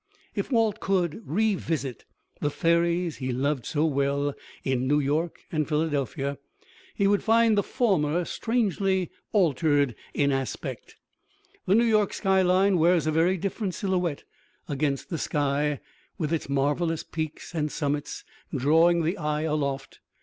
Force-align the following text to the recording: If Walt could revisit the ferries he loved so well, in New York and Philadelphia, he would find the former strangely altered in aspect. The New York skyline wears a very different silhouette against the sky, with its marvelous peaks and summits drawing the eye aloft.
If 0.33 0.51
Walt 0.51 0.79
could 0.79 1.21
revisit 1.27 2.05
the 2.39 2.49
ferries 2.49 3.17
he 3.17 3.31
loved 3.31 3.67
so 3.67 3.85
well, 3.85 4.33
in 4.63 4.87
New 4.87 4.99
York 4.99 5.41
and 5.51 5.67
Philadelphia, 5.67 6.39
he 6.95 7.05
would 7.05 7.21
find 7.21 7.55
the 7.55 7.61
former 7.61 8.25
strangely 8.25 9.11
altered 9.31 9.93
in 10.15 10.31
aspect. 10.31 10.95
The 11.67 11.75
New 11.75 11.85
York 11.85 12.13
skyline 12.15 12.79
wears 12.79 13.05
a 13.05 13.11
very 13.11 13.37
different 13.37 13.75
silhouette 13.75 14.23
against 14.67 15.09
the 15.11 15.19
sky, 15.19 15.81
with 16.17 16.33
its 16.33 16.49
marvelous 16.49 17.03
peaks 17.03 17.53
and 17.53 17.71
summits 17.71 18.23
drawing 18.51 19.03
the 19.03 19.19
eye 19.19 19.41
aloft. 19.43 19.99